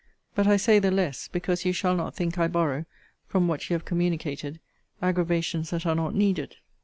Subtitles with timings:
[0.33, 2.85] But I say the less, because you shall not think I borrow,
[3.27, 4.59] from what you have communicated,
[4.99, 6.55] aggravations that are not needed.